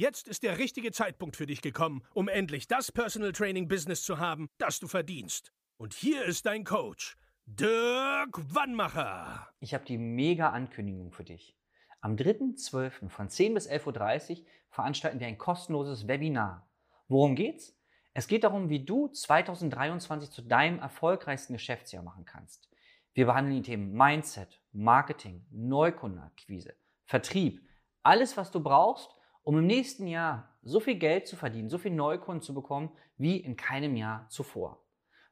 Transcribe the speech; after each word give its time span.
Jetzt 0.00 0.28
ist 0.28 0.44
der 0.44 0.56
richtige 0.56 0.92
Zeitpunkt 0.92 1.36
für 1.36 1.44
dich 1.44 1.60
gekommen, 1.60 2.02
um 2.14 2.26
endlich 2.26 2.66
das 2.66 2.90
Personal 2.90 3.32
Training 3.32 3.68
Business 3.68 4.02
zu 4.02 4.18
haben, 4.18 4.48
das 4.56 4.80
du 4.80 4.88
verdienst. 4.88 5.52
Und 5.76 5.92
hier 5.92 6.24
ist 6.24 6.46
dein 6.46 6.64
Coach, 6.64 7.18
Dirk 7.44 8.54
Wannmacher. 8.54 9.46
Ich 9.60 9.74
habe 9.74 9.84
die 9.84 9.98
mega 9.98 10.48
Ankündigung 10.52 11.12
für 11.12 11.24
dich. 11.24 11.54
Am 12.00 12.16
3.12. 12.16 13.10
von 13.10 13.28
10 13.28 13.52
bis 13.52 13.68
11.30 13.68 14.38
Uhr 14.38 14.46
veranstalten 14.70 15.20
wir 15.20 15.26
ein 15.26 15.36
kostenloses 15.36 16.08
Webinar. 16.08 16.66
Worum 17.08 17.36
geht's? 17.36 17.76
Es 18.14 18.26
geht 18.26 18.44
darum, 18.44 18.70
wie 18.70 18.82
du 18.82 19.08
2023 19.08 20.30
zu 20.30 20.40
deinem 20.40 20.78
erfolgreichsten 20.78 21.52
Geschäftsjahr 21.52 22.02
machen 22.02 22.24
kannst. 22.24 22.70
Wir 23.12 23.26
behandeln 23.26 23.56
die 23.56 23.68
Themen 23.68 23.92
Mindset, 23.92 24.62
Marketing, 24.72 25.44
Neukundenakquise, 25.50 26.74
Vertrieb, 27.04 27.60
alles, 28.02 28.38
was 28.38 28.50
du 28.50 28.60
brauchst, 28.60 29.19
um 29.42 29.58
im 29.58 29.66
nächsten 29.66 30.06
Jahr 30.06 30.56
so 30.62 30.80
viel 30.80 30.96
Geld 30.96 31.26
zu 31.26 31.36
verdienen, 31.36 31.68
so 31.68 31.78
viel 31.78 31.92
Neukunden 31.92 32.42
zu 32.42 32.54
bekommen, 32.54 32.90
wie 33.16 33.36
in 33.36 33.56
keinem 33.56 33.96
Jahr 33.96 34.28
zuvor. 34.28 34.84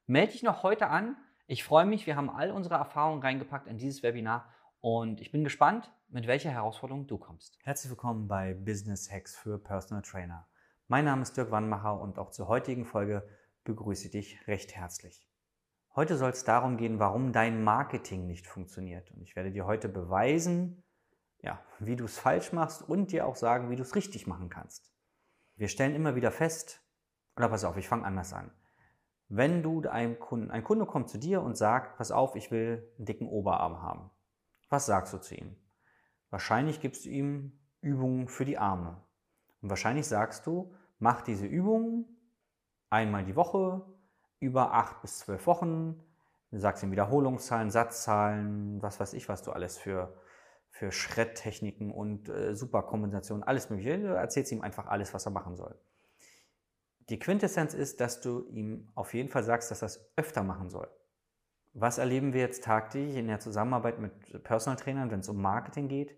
Melde 0.06 0.32
dich 0.32 0.42
noch 0.42 0.62
heute 0.62 0.88
an. 0.88 1.16
Ich 1.46 1.64
freue 1.64 1.86
mich, 1.86 2.06
wir 2.06 2.16
haben 2.16 2.30
all 2.30 2.50
unsere 2.50 2.76
Erfahrungen 2.76 3.22
reingepackt 3.22 3.66
in 3.66 3.78
dieses 3.78 4.02
Webinar 4.02 4.52
und 4.80 5.20
ich 5.20 5.30
bin 5.32 5.44
gespannt, 5.44 5.92
mit 6.08 6.26
welcher 6.26 6.50
Herausforderung 6.50 7.06
du 7.06 7.18
kommst. 7.18 7.58
Herzlich 7.62 7.90
willkommen 7.90 8.28
bei 8.28 8.54
Business 8.54 9.10
Hacks 9.10 9.36
für 9.36 9.58
Personal 9.58 10.02
Trainer. 10.02 10.46
Mein 10.86 11.04
Name 11.04 11.22
ist 11.22 11.36
Dirk 11.36 11.50
Wannmacher 11.50 12.00
und 12.00 12.18
auch 12.18 12.30
zur 12.30 12.48
heutigen 12.48 12.86
Folge 12.86 13.28
begrüße 13.64 14.06
ich 14.06 14.12
dich 14.12 14.48
recht 14.48 14.74
herzlich. 14.74 15.28
Heute 15.94 16.16
soll 16.16 16.30
es 16.30 16.44
darum 16.44 16.76
gehen, 16.76 16.98
warum 16.98 17.32
dein 17.32 17.62
Marketing 17.64 18.26
nicht 18.26 18.46
funktioniert. 18.46 19.10
Und 19.10 19.20
ich 19.20 19.36
werde 19.36 19.50
dir 19.50 19.66
heute 19.66 19.88
beweisen, 19.88 20.82
ja, 21.40 21.62
wie 21.78 21.96
du 21.96 22.04
es 22.04 22.18
falsch 22.18 22.52
machst 22.52 22.88
und 22.88 23.12
dir 23.12 23.26
auch 23.26 23.36
sagen, 23.36 23.70
wie 23.70 23.76
du 23.76 23.82
es 23.82 23.94
richtig 23.94 24.26
machen 24.26 24.48
kannst. 24.48 24.92
Wir 25.56 25.68
stellen 25.68 25.94
immer 25.94 26.14
wieder 26.14 26.30
fest, 26.30 26.82
oder 27.36 27.48
pass 27.48 27.64
auf, 27.64 27.76
ich 27.76 27.88
fange 27.88 28.04
anders 28.04 28.32
an. 28.32 28.50
Wenn 29.28 29.62
du 29.62 29.86
einem 29.88 30.18
Kunden, 30.18 30.50
ein 30.50 30.64
Kunde 30.64 30.86
kommt 30.86 31.10
zu 31.10 31.18
dir 31.18 31.42
und 31.42 31.56
sagt, 31.56 31.98
pass 31.98 32.10
auf, 32.10 32.34
ich 32.34 32.50
will 32.50 32.90
einen 32.96 33.06
dicken 33.06 33.28
Oberarm 33.28 33.82
haben. 33.82 34.10
Was 34.70 34.86
sagst 34.86 35.12
du 35.12 35.18
zu 35.18 35.34
ihm? 35.34 35.56
Wahrscheinlich 36.30 36.80
gibst 36.80 37.04
du 37.04 37.10
ihm 37.10 37.58
Übungen 37.80 38.28
für 38.28 38.44
die 38.44 38.58
Arme. 38.58 39.02
Und 39.60 39.70
wahrscheinlich 39.70 40.06
sagst 40.06 40.46
du, 40.46 40.74
mach 40.98 41.22
diese 41.22 41.46
Übungen 41.46 42.06
einmal 42.90 43.24
die 43.24 43.36
Woche 43.36 43.84
über 44.40 44.72
acht 44.72 45.02
bis 45.02 45.18
zwölf 45.18 45.46
Wochen. 45.46 46.02
Du 46.50 46.58
sagst 46.58 46.82
ihm 46.82 46.90
Wiederholungszahlen, 46.90 47.70
Satzzahlen, 47.70 48.80
was 48.82 49.00
weiß 49.00 49.12
ich, 49.12 49.28
was 49.28 49.42
du 49.42 49.52
alles 49.52 49.76
für, 49.76 50.14
für 50.70 50.92
Schreddtechniken 50.92 51.90
und 51.90 52.28
äh, 52.28 52.54
Superkompensationen, 52.54 53.42
alles 53.42 53.70
mögliche. 53.70 53.98
Du 53.98 54.14
erzählst 54.14 54.52
ihm 54.52 54.62
einfach 54.62 54.86
alles, 54.86 55.14
was 55.14 55.26
er 55.26 55.32
machen 55.32 55.56
soll. 55.56 55.78
Die 57.08 57.18
Quintessenz 57.18 57.74
ist, 57.74 58.00
dass 58.00 58.20
du 58.20 58.46
ihm 58.50 58.90
auf 58.94 59.14
jeden 59.14 59.30
Fall 59.30 59.42
sagst, 59.42 59.70
dass 59.70 59.82
er 59.82 59.86
es 59.86 60.12
öfter 60.16 60.42
machen 60.42 60.68
soll. 60.68 60.88
Was 61.72 61.98
erleben 61.98 62.32
wir 62.32 62.40
jetzt 62.40 62.64
tagtäglich 62.64 63.16
in 63.16 63.28
der 63.28 63.40
Zusammenarbeit 63.40 63.98
mit 63.98 64.42
Personal 64.44 64.78
Trainern, 64.78 65.10
wenn 65.10 65.20
es 65.20 65.28
um 65.28 65.40
Marketing 65.40 65.88
geht? 65.88 66.16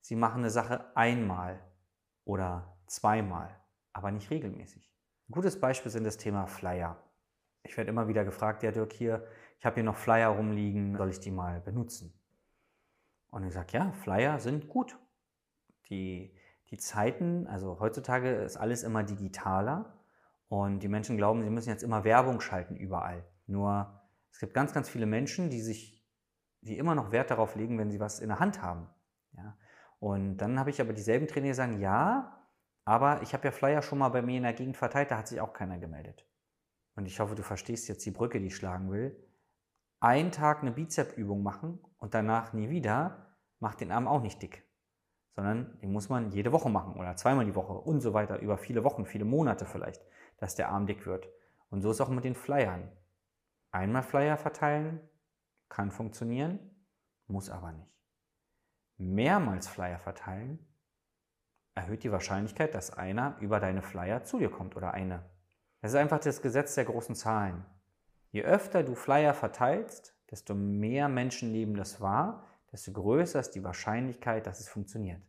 Sie 0.00 0.16
machen 0.16 0.40
eine 0.40 0.50
Sache 0.50 0.96
einmal 0.96 1.60
oder 2.24 2.78
zweimal, 2.86 3.54
aber 3.92 4.10
nicht 4.10 4.30
regelmäßig. 4.30 4.94
Ein 5.28 5.32
gutes 5.32 5.60
Beispiel 5.60 5.90
sind 5.90 6.04
das 6.04 6.16
Thema 6.16 6.46
Flyer. 6.46 7.02
Ich 7.62 7.76
werde 7.76 7.90
immer 7.90 8.08
wieder 8.08 8.24
gefragt, 8.24 8.62
ja 8.62 8.72
Dirk, 8.72 8.92
hier, 8.92 9.26
ich 9.58 9.66
habe 9.66 9.74
hier 9.74 9.84
noch 9.84 9.96
Flyer 9.96 10.30
rumliegen, 10.30 10.96
soll 10.96 11.10
ich 11.10 11.20
die 11.20 11.30
mal 11.30 11.60
benutzen? 11.60 12.19
Und 13.30 13.44
ich 13.44 13.52
sage, 13.52 13.68
ja, 13.72 13.92
Flyer 13.92 14.38
sind 14.38 14.68
gut. 14.68 14.98
Die, 15.88 16.36
die 16.70 16.78
Zeiten, 16.78 17.46
also 17.46 17.80
heutzutage 17.80 18.30
ist 18.30 18.56
alles 18.56 18.82
immer 18.82 19.02
digitaler 19.02 19.98
und 20.48 20.80
die 20.80 20.88
Menschen 20.88 21.16
glauben, 21.16 21.42
sie 21.42 21.50
müssen 21.50 21.68
jetzt 21.68 21.82
immer 21.82 22.04
Werbung 22.04 22.40
schalten 22.40 22.76
überall. 22.76 23.24
Nur 23.46 24.00
es 24.32 24.38
gibt 24.38 24.54
ganz, 24.54 24.72
ganz 24.72 24.88
viele 24.88 25.06
Menschen, 25.06 25.50
die 25.50 25.60
sich, 25.60 26.04
die 26.60 26.78
immer 26.78 26.94
noch 26.94 27.12
Wert 27.12 27.30
darauf 27.30 27.56
legen, 27.56 27.78
wenn 27.78 27.90
sie 27.90 28.00
was 28.00 28.20
in 28.20 28.28
der 28.28 28.40
Hand 28.40 28.62
haben. 28.62 28.88
Ja? 29.32 29.56
Und 29.98 30.38
dann 30.38 30.58
habe 30.58 30.70
ich 30.70 30.80
aber 30.80 30.92
dieselben 30.92 31.28
Trainer, 31.28 31.48
die 31.48 31.54
sagen, 31.54 31.80
ja, 31.80 32.36
aber 32.84 33.22
ich 33.22 33.34
habe 33.34 33.44
ja 33.44 33.52
Flyer 33.52 33.82
schon 33.82 33.98
mal 33.98 34.08
bei 34.08 34.22
mir 34.22 34.36
in 34.36 34.42
der 34.42 34.52
Gegend 34.52 34.76
verteilt, 34.76 35.10
da 35.10 35.18
hat 35.18 35.28
sich 35.28 35.40
auch 35.40 35.52
keiner 35.52 35.78
gemeldet. 35.78 36.26
Und 36.94 37.06
ich 37.06 37.20
hoffe, 37.20 37.34
du 37.34 37.42
verstehst 37.42 37.88
jetzt 37.88 38.04
die 38.06 38.10
Brücke, 38.10 38.40
die 38.40 38.46
ich 38.46 38.56
schlagen 38.56 38.90
will. 38.90 39.16
Einen 40.00 40.32
Tag 40.32 40.62
eine 40.62 40.70
Bizepsübung 40.70 41.42
machen 41.42 41.78
und 41.98 42.14
danach 42.14 42.54
nie 42.54 42.70
wieder, 42.70 43.36
macht 43.58 43.80
den 43.80 43.92
Arm 43.92 44.08
auch 44.08 44.22
nicht 44.22 44.40
dick. 44.40 44.66
Sondern 45.36 45.78
den 45.80 45.92
muss 45.92 46.08
man 46.08 46.32
jede 46.32 46.52
Woche 46.52 46.70
machen 46.70 46.94
oder 46.94 47.16
zweimal 47.16 47.44
die 47.44 47.54
Woche 47.54 47.74
und 47.74 48.00
so 48.00 48.14
weiter, 48.14 48.38
über 48.40 48.56
viele 48.56 48.82
Wochen, 48.82 49.04
viele 49.04 49.26
Monate 49.26 49.66
vielleicht, 49.66 50.02
dass 50.38 50.54
der 50.54 50.70
Arm 50.70 50.86
dick 50.86 51.06
wird. 51.06 51.28
Und 51.68 51.82
so 51.82 51.90
ist 51.90 52.00
auch 52.00 52.08
mit 52.08 52.24
den 52.24 52.34
Flyern. 52.34 52.90
Einmal 53.72 54.02
Flyer 54.02 54.38
verteilen 54.38 55.00
kann 55.68 55.90
funktionieren, 55.90 56.58
muss 57.26 57.50
aber 57.50 57.72
nicht. 57.72 57.94
Mehrmals 58.96 59.68
Flyer 59.68 59.98
verteilen 59.98 60.66
erhöht 61.74 62.02
die 62.02 62.10
Wahrscheinlichkeit, 62.10 62.74
dass 62.74 62.90
einer 62.90 63.36
über 63.40 63.60
deine 63.60 63.82
Flyer 63.82 64.24
zu 64.24 64.38
dir 64.38 64.50
kommt 64.50 64.76
oder 64.76 64.92
eine. 64.92 65.24
Das 65.80 65.92
ist 65.92 65.96
einfach 65.96 66.20
das 66.20 66.42
Gesetz 66.42 66.74
der 66.74 66.86
großen 66.86 67.14
Zahlen. 67.14 67.64
Je 68.30 68.42
öfter 68.42 68.82
du 68.82 68.94
Flyer 68.94 69.34
verteilst, 69.34 70.14
desto 70.30 70.54
mehr 70.54 71.08
Menschen 71.08 71.50
nehmen 71.52 71.74
das 71.74 72.00
wahr, 72.00 72.46
desto 72.72 72.92
größer 72.92 73.40
ist 73.40 73.52
die 73.52 73.64
Wahrscheinlichkeit, 73.64 74.46
dass 74.46 74.60
es 74.60 74.68
funktioniert. 74.68 75.20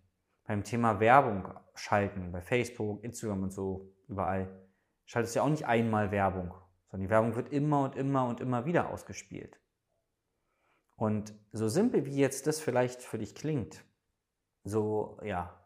Beim 0.46 0.64
Thema 0.64 1.00
Werbung 1.00 1.48
schalten, 1.76 2.32
bei 2.32 2.42
Facebook, 2.42 3.04
Instagram 3.04 3.44
und 3.44 3.52
so, 3.52 3.92
überall, 4.08 4.48
schaltest 5.06 5.36
du 5.36 5.40
ja 5.40 5.46
auch 5.46 5.50
nicht 5.50 5.66
einmal 5.66 6.12
Werbung, 6.12 6.54
sondern 6.90 7.08
die 7.08 7.10
Werbung 7.10 7.36
wird 7.36 7.52
immer 7.52 7.84
und 7.84 7.96
immer 7.96 8.28
und 8.28 8.42
immer 8.42 8.66
wieder 8.66 8.90
ausgespielt. 8.90 9.60
Und 10.96 11.34
so 11.52 11.68
simpel 11.68 12.06
wie 12.06 12.16
jetzt 12.16 12.46
das 12.46 12.60
vielleicht 12.60 13.02
für 13.02 13.18
dich 13.18 13.34
klingt, 13.34 13.84
so, 14.64 15.18
ja, 15.24 15.61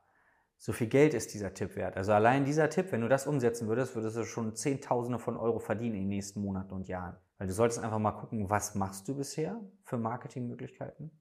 so 0.57 0.73
viel 0.73 0.87
Geld 0.87 1.13
ist 1.13 1.33
dieser 1.33 1.53
Tipp 1.53 1.75
wert. 1.75 1.97
Also 1.97 2.13
allein 2.13 2.45
dieser 2.45 2.69
Tipp, 2.69 2.91
wenn 2.91 3.01
du 3.01 3.09
das 3.09 3.27
umsetzen 3.27 3.67
würdest, 3.67 3.95
würdest 3.95 4.17
du 4.17 4.23
schon 4.23 4.55
Zehntausende 4.55 5.19
von 5.19 5.37
Euro 5.37 5.59
verdienen 5.59 5.95
in 5.95 6.01
den 6.01 6.09
nächsten 6.09 6.41
Monaten 6.41 6.73
und 6.73 6.87
Jahren. 6.87 7.17
Weil 7.37 7.47
du 7.47 7.53
solltest 7.53 7.83
einfach 7.83 7.99
mal 7.99 8.13
gucken, 8.13 8.49
was 8.49 8.75
machst 8.75 9.07
du 9.07 9.15
bisher 9.15 9.59
für 9.83 9.97
Marketingmöglichkeiten 9.97 11.11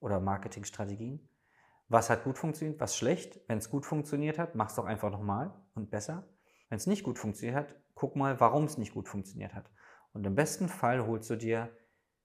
oder 0.00 0.20
Marketingstrategien. 0.20 1.28
Was 1.88 2.08
hat 2.08 2.24
gut 2.24 2.38
funktioniert, 2.38 2.80
was 2.80 2.96
schlecht. 2.96 3.40
Wenn 3.48 3.58
es 3.58 3.70
gut 3.70 3.84
funktioniert 3.84 4.38
hat, 4.38 4.54
mach 4.54 4.70
es 4.70 4.76
doch 4.76 4.86
einfach 4.86 5.10
nochmal 5.10 5.52
und 5.74 5.90
besser. 5.90 6.26
Wenn 6.68 6.76
es 6.76 6.86
nicht 6.86 7.04
gut 7.04 7.18
funktioniert 7.18 7.56
hat, 7.56 7.74
guck 7.94 8.16
mal, 8.16 8.40
warum 8.40 8.64
es 8.64 8.78
nicht 8.78 8.94
gut 8.94 9.08
funktioniert 9.08 9.54
hat. 9.54 9.70
Und 10.12 10.26
im 10.26 10.34
besten 10.34 10.68
Fall 10.68 11.06
holst 11.06 11.28
du 11.28 11.36
dir 11.36 11.70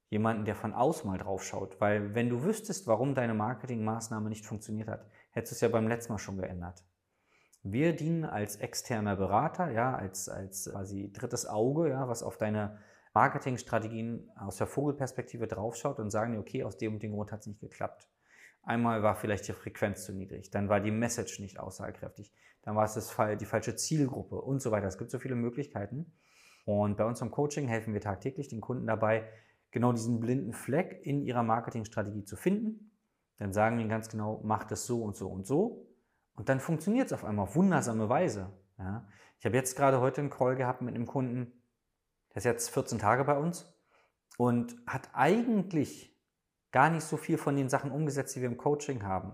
jemanden, 0.09 0.45
der 0.45 0.55
von 0.55 0.73
außen 0.73 1.09
mal 1.09 1.17
drauf 1.17 1.43
schaut. 1.43 1.79
Weil 1.79 2.15
wenn 2.15 2.29
du 2.29 2.43
wüsstest, 2.43 2.87
warum 2.87 3.15
deine 3.15 3.33
Marketingmaßnahme 3.33 4.29
nicht 4.29 4.45
funktioniert 4.45 4.87
hat, 4.87 5.05
hättest 5.31 5.53
du 5.53 5.55
es 5.55 5.61
ja 5.61 5.67
beim 5.69 5.87
letzten 5.87 6.13
Mal 6.13 6.19
schon 6.19 6.37
geändert. 6.37 6.83
Wir 7.63 7.95
dienen 7.95 8.25
als 8.25 8.55
externer 8.55 9.15
Berater, 9.15 9.71
ja, 9.71 9.95
als, 9.95 10.29
als 10.29 10.69
quasi 10.71 11.11
drittes 11.11 11.45
Auge, 11.45 11.89
ja, 11.89 12.07
was 12.07 12.23
auf 12.23 12.37
deine 12.37 12.79
Marketingstrategien 13.13 14.31
aus 14.37 14.57
der 14.57 14.67
Vogelperspektive 14.67 15.47
draufschaut 15.47 15.99
und 15.99 16.09
sagen, 16.09 16.37
okay, 16.37 16.63
aus 16.63 16.77
dem 16.77 16.93
und 16.93 17.03
dem 17.03 17.11
Grund 17.11 17.31
hat 17.31 17.41
es 17.41 17.47
nicht 17.47 17.59
geklappt. 17.59 18.07
Einmal 18.63 19.03
war 19.03 19.15
vielleicht 19.15 19.47
die 19.47 19.53
Frequenz 19.53 20.05
zu 20.05 20.13
niedrig, 20.13 20.51
dann 20.51 20.69
war 20.69 20.79
die 20.79 20.91
Message 20.91 21.39
nicht 21.39 21.59
aussagekräftig, 21.59 22.31
dann 22.61 22.75
war 22.75 22.85
es 22.85 22.93
das 22.93 23.09
Fall, 23.09 23.35
die 23.35 23.45
falsche 23.45 23.75
Zielgruppe 23.75 24.35
und 24.35 24.61
so 24.61 24.71
weiter. 24.71 24.87
Es 24.87 24.97
gibt 24.97 25.11
so 25.11 25.19
viele 25.19 25.35
Möglichkeiten. 25.35 26.13
Und 26.65 26.97
bei 26.97 27.05
unserem 27.05 27.31
Coaching 27.31 27.67
helfen 27.67 27.93
wir 27.93 28.01
tagtäglich 28.01 28.47
den 28.47 28.61
Kunden 28.61 28.85
dabei, 28.85 29.27
genau 29.71 29.91
diesen 29.91 30.19
blinden 30.19 30.53
Fleck 30.53 30.99
in 31.03 31.21
ihrer 31.21 31.43
Marketingstrategie 31.43 32.23
zu 32.23 32.35
finden. 32.35 32.91
Dann 33.37 33.53
sagen 33.53 33.77
wir 33.77 33.81
ihnen 33.81 33.89
ganz 33.89 34.09
genau, 34.09 34.41
mach 34.43 34.63
das 34.63 34.85
so 34.85 35.03
und 35.03 35.15
so 35.15 35.29
und 35.29 35.45
so. 35.45 35.87
Und 36.33 36.49
dann 36.49 36.59
funktioniert 36.59 37.07
es 37.07 37.13
auf 37.13 37.25
einmal 37.25 37.43
auf 37.43 37.55
wundersame 37.55 38.09
Weise. 38.09 38.53
Ja. 38.77 39.07
Ich 39.39 39.45
habe 39.45 39.55
jetzt 39.55 39.75
gerade 39.75 40.01
heute 40.01 40.21
einen 40.21 40.29
Call 40.29 40.55
gehabt 40.55 40.81
mit 40.81 40.95
einem 40.95 41.05
Kunden, 41.05 41.53
der 42.29 42.37
ist 42.37 42.45
jetzt 42.45 42.69
14 42.69 42.99
Tage 42.99 43.23
bei 43.23 43.37
uns 43.37 43.73
und 44.37 44.75
hat 44.85 45.09
eigentlich 45.13 46.17
gar 46.71 46.89
nicht 46.89 47.03
so 47.03 47.17
viel 47.17 47.37
von 47.37 47.55
den 47.55 47.69
Sachen 47.69 47.91
umgesetzt, 47.91 48.35
die 48.35 48.41
wir 48.41 48.49
im 48.49 48.57
Coaching 48.57 49.03
haben. 49.03 49.33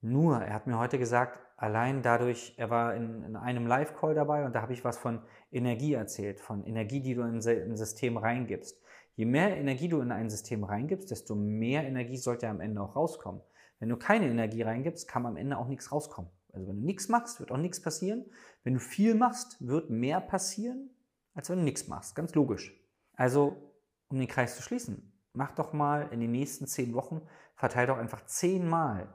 Nur, 0.00 0.38
er 0.38 0.54
hat 0.54 0.66
mir 0.66 0.78
heute 0.78 0.98
gesagt, 0.98 1.38
allein 1.56 2.02
dadurch, 2.02 2.54
er 2.56 2.70
war 2.70 2.94
in, 2.94 3.22
in 3.24 3.36
einem 3.36 3.66
Live-Call 3.66 4.14
dabei 4.14 4.44
und 4.44 4.54
da 4.54 4.62
habe 4.62 4.72
ich 4.72 4.84
was 4.84 4.96
von 4.96 5.22
Energie 5.50 5.94
erzählt, 5.94 6.40
von 6.40 6.64
Energie, 6.64 7.00
die 7.00 7.14
du 7.14 7.22
in 7.22 7.36
ein 7.36 7.76
System 7.76 8.16
reingibst. 8.16 8.80
Je 9.18 9.24
mehr 9.24 9.56
Energie 9.56 9.88
du 9.88 10.00
in 10.00 10.12
ein 10.12 10.30
System 10.30 10.62
reingibst, 10.62 11.10
desto 11.10 11.34
mehr 11.34 11.84
Energie 11.84 12.18
sollte 12.18 12.48
am 12.48 12.60
Ende 12.60 12.80
auch 12.80 12.94
rauskommen. 12.94 13.42
Wenn 13.80 13.88
du 13.88 13.96
keine 13.96 14.28
Energie 14.28 14.62
reingibst, 14.62 15.08
kann 15.08 15.26
am 15.26 15.36
Ende 15.36 15.58
auch 15.58 15.66
nichts 15.66 15.90
rauskommen. 15.90 16.30
Also 16.52 16.68
wenn 16.68 16.76
du 16.76 16.86
nichts 16.86 17.08
machst, 17.08 17.40
wird 17.40 17.50
auch 17.50 17.56
nichts 17.56 17.82
passieren. 17.82 18.26
Wenn 18.62 18.74
du 18.74 18.78
viel 18.78 19.16
machst, 19.16 19.56
wird 19.58 19.90
mehr 19.90 20.20
passieren, 20.20 20.90
als 21.34 21.50
wenn 21.50 21.58
du 21.58 21.64
nichts 21.64 21.88
machst. 21.88 22.14
Ganz 22.14 22.32
logisch. 22.36 22.72
Also, 23.16 23.74
um 24.06 24.20
den 24.20 24.28
Kreis 24.28 24.54
zu 24.54 24.62
schließen, 24.62 25.12
mach 25.32 25.50
doch 25.50 25.72
mal 25.72 26.12
in 26.12 26.20
den 26.20 26.30
nächsten 26.30 26.68
zehn 26.68 26.94
Wochen, 26.94 27.20
verteil 27.56 27.88
doch 27.88 27.98
einfach 27.98 28.24
zehnmal 28.26 29.12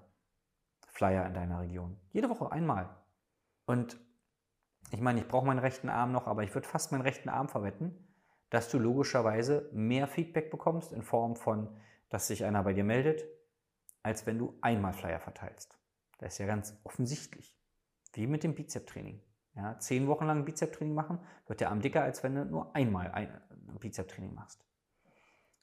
Flyer 0.88 1.26
in 1.28 1.34
deiner 1.34 1.62
Region. 1.62 1.98
Jede 2.12 2.30
Woche 2.30 2.52
einmal. 2.52 2.90
Und 3.66 3.98
ich 4.92 5.00
meine, 5.00 5.22
ich 5.22 5.30
brauche 5.30 5.46
meinen 5.46 5.60
rechten 5.60 5.88
Arm 5.88 6.12
noch, 6.12 6.28
aber 6.28 6.44
ich 6.44 6.54
würde 6.54 6.68
fast 6.68 6.92
meinen 6.92 7.04
rechten 7.04 7.30
Arm 7.30 7.48
verwetten, 7.48 8.12
dass 8.54 8.70
du 8.70 8.78
logischerweise 8.78 9.68
mehr 9.74 10.06
Feedback 10.08 10.52
bekommst 10.52 10.94
in 10.94 11.02
Form 11.02 11.36
von, 11.36 11.76
dass 12.10 12.28
sich 12.28 12.46
einer 12.46 12.62
bei 12.62 12.74
dir 12.74 12.84
meldet, 12.84 13.26
als 14.04 14.28
wenn 14.28 14.38
du 14.38 14.56
einmal 14.62 14.94
Flyer 14.94 15.20
verteilst. 15.20 15.76
Das 16.20 16.34
ist 16.34 16.38
ja 16.38 16.46
ganz 16.46 16.80
offensichtlich. 16.84 17.58
Wie 18.14 18.28
mit 18.28 18.44
dem 18.44 18.54
Bizep-Training. 18.54 19.20
Ja, 19.56 19.80
zehn 19.80 20.06
Wochen 20.06 20.28
lang 20.28 20.46
Bizep-Training 20.46 20.94
machen, 20.94 21.18
wird 21.48 21.62
der 21.62 21.72
Arm 21.72 21.82
dicker, 21.82 22.04
als 22.04 22.22
wenn 22.22 22.36
du 22.36 22.46
nur 22.46 22.76
einmal 22.76 23.10
ein 23.14 23.42
Bizep-Training 23.80 24.36
machst. 24.36 24.64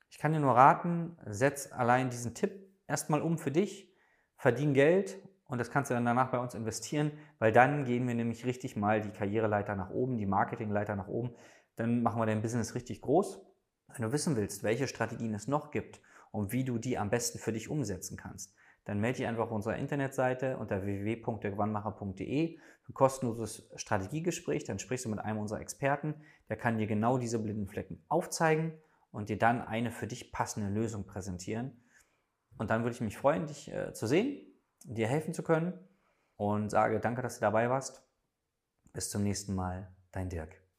Ich 0.09 0.19
kann 0.19 0.33
dir 0.33 0.41
nur 0.41 0.57
raten, 0.57 1.17
setz 1.27 1.71
allein 1.71 2.11
diesen 2.11 2.35
Tipp 2.35 2.73
erstmal 2.89 3.23
um 3.23 3.39
für 3.39 3.53
dich, 3.53 3.89
verdien 4.37 4.75
Geld 4.75 5.17
und 5.47 5.59
das 5.59 5.71
kannst 5.71 5.91
du 5.91 5.95
dann 5.95 6.05
danach 6.05 6.33
bei 6.33 6.39
uns 6.39 6.55
investieren, 6.55 7.13
weil 7.39 7.53
dann 7.53 7.85
gehen 7.85 8.09
wir 8.09 8.17
nämlich 8.17 8.47
richtig 8.47 8.75
mal 8.75 9.01
die 9.01 9.11
Karriereleiter 9.11 9.77
nach 9.77 9.91
oben, 9.91 10.17
die 10.17 10.27
Marketingleiter 10.27 10.97
nach 10.97 11.09
oben. 11.09 11.35
Dann 11.81 12.03
machen 12.03 12.21
wir 12.21 12.27
dein 12.27 12.43
Business 12.43 12.75
richtig 12.75 13.00
groß. 13.00 13.41
Wenn 13.88 14.03
du 14.03 14.12
wissen 14.12 14.37
willst, 14.37 14.62
welche 14.62 14.87
Strategien 14.87 15.32
es 15.32 15.49
noch 15.49 15.71
gibt 15.71 16.03
und 16.31 16.53
wie 16.53 16.62
du 16.62 16.77
die 16.77 16.99
am 16.99 17.09
besten 17.09 17.38
für 17.38 17.53
dich 17.53 17.71
umsetzen 17.71 18.19
kannst, 18.19 18.55
dann 18.85 19.00
melde 19.00 19.17
dich 19.17 19.27
einfach 19.27 19.44
auf 19.44 19.50
unserer 19.50 19.77
Internetseite 19.77 20.59
unter 20.59 20.85
www.dergewannmacher.de 20.85 22.59
für 22.82 22.91
ein 22.91 22.94
kostenloses 22.94 23.71
Strategiegespräch. 23.77 24.65
Dann 24.65 24.79
sprichst 24.79 25.06
du 25.06 25.09
mit 25.09 25.21
einem 25.21 25.38
unserer 25.38 25.61
Experten, 25.61 26.15
der 26.50 26.56
kann 26.56 26.77
dir 26.77 26.87
genau 26.87 27.17
diese 27.17 27.38
blinden 27.38 27.67
Flecken 27.67 28.05
aufzeigen 28.09 28.75
und 29.11 29.31
dir 29.31 29.38
dann 29.38 29.62
eine 29.62 29.91
für 29.91 30.06
dich 30.06 30.33
passende 30.33 30.69
Lösung 30.69 31.06
präsentieren. 31.06 31.83
Und 32.59 32.69
dann 32.69 32.83
würde 32.83 32.94
ich 32.94 33.00
mich 33.00 33.17
freuen, 33.17 33.47
dich 33.47 33.73
äh, 33.73 33.94
zu 33.94 34.06
sehen, 34.06 34.38
dir 34.85 35.09
helfen 35.09 35.33
zu 35.33 35.43
können 35.43 35.73
und 36.37 36.69
sage 36.69 37.00
danke, 37.00 37.23
dass 37.23 37.37
du 37.37 37.41
dabei 37.41 37.71
warst. 37.71 38.06
Bis 38.93 39.09
zum 39.09 39.23
nächsten 39.23 39.55
Mal, 39.55 39.91
dein 40.12 40.29
Dirk. 40.29 40.61